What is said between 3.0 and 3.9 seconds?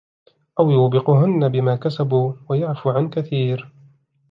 كَثِيرٍ